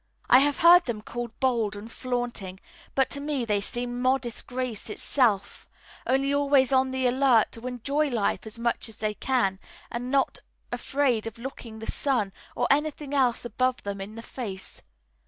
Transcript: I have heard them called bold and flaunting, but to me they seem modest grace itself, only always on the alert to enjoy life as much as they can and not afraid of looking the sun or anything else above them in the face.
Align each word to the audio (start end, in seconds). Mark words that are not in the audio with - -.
I 0.31 0.39
have 0.39 0.57
heard 0.57 0.85
them 0.85 1.03
called 1.03 1.39
bold 1.39 1.75
and 1.75 1.91
flaunting, 1.91 2.59
but 2.95 3.07
to 3.11 3.19
me 3.19 3.45
they 3.45 3.61
seem 3.61 4.01
modest 4.01 4.47
grace 4.47 4.89
itself, 4.89 5.69
only 6.07 6.33
always 6.33 6.73
on 6.73 6.89
the 6.89 7.05
alert 7.05 7.51
to 7.51 7.67
enjoy 7.67 8.09
life 8.09 8.47
as 8.47 8.57
much 8.57 8.89
as 8.89 8.97
they 8.97 9.13
can 9.13 9.59
and 9.91 10.09
not 10.09 10.39
afraid 10.71 11.27
of 11.27 11.37
looking 11.37 11.77
the 11.77 11.85
sun 11.91 12.33
or 12.55 12.65
anything 12.71 13.13
else 13.13 13.45
above 13.45 13.83
them 13.83 14.01
in 14.01 14.15
the 14.15 14.23
face. 14.23 14.81